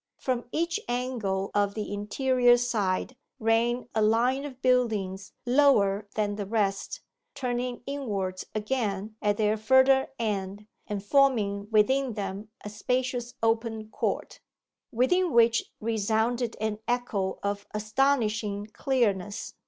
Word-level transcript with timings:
From 0.17 0.45
each 0.51 0.79
angle 0.87 1.51
of 1.53 1.75
the 1.75 1.93
inferior 1.93 2.57
side 2.57 3.15
ran 3.37 3.87
a 3.93 4.01
line 4.01 4.45
of 4.45 4.59
buildings 4.59 5.31
lower 5.45 6.07
than 6.15 6.37
the 6.37 6.45
rest, 6.47 7.01
turning 7.35 7.83
inwards 7.85 8.47
again 8.55 9.15
at 9.21 9.37
their 9.37 9.57
further 9.57 10.09
end, 10.17 10.65
and 10.87 11.03
forming 11.05 11.67
within 11.69 12.13
them 12.13 12.49
a 12.65 12.69
spacious 12.71 13.35
open 13.43 13.89
court, 13.89 14.39
within 14.91 15.31
which 15.33 15.71
resounded 15.79 16.57
an 16.59 16.79
echo 16.87 17.37
of 17.43 17.67
astonishing 17.71 18.65
clearness. 18.73 19.53